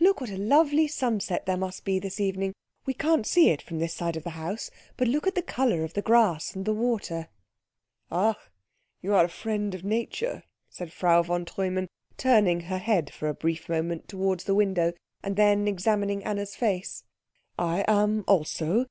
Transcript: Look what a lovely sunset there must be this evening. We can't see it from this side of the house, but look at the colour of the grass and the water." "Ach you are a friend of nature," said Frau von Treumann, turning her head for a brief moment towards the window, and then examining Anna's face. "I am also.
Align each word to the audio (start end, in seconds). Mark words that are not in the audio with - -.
Look 0.00 0.22
what 0.22 0.30
a 0.30 0.38
lovely 0.38 0.88
sunset 0.88 1.44
there 1.44 1.58
must 1.58 1.84
be 1.84 1.98
this 1.98 2.18
evening. 2.18 2.54
We 2.86 2.94
can't 2.94 3.26
see 3.26 3.50
it 3.50 3.60
from 3.60 3.78
this 3.78 3.92
side 3.92 4.16
of 4.16 4.24
the 4.24 4.30
house, 4.30 4.70
but 4.96 5.06
look 5.06 5.26
at 5.26 5.34
the 5.34 5.42
colour 5.42 5.84
of 5.84 5.92
the 5.92 6.00
grass 6.00 6.56
and 6.56 6.64
the 6.64 6.72
water." 6.72 7.28
"Ach 8.10 8.38
you 9.02 9.12
are 9.12 9.26
a 9.26 9.28
friend 9.28 9.74
of 9.74 9.84
nature," 9.84 10.44
said 10.70 10.94
Frau 10.94 11.20
von 11.20 11.44
Treumann, 11.44 11.88
turning 12.16 12.60
her 12.60 12.78
head 12.78 13.12
for 13.12 13.28
a 13.28 13.34
brief 13.34 13.68
moment 13.68 14.08
towards 14.08 14.44
the 14.44 14.54
window, 14.54 14.94
and 15.22 15.36
then 15.36 15.68
examining 15.68 16.24
Anna's 16.24 16.56
face. 16.56 17.04
"I 17.58 17.84
am 17.86 18.24
also. 18.26 18.84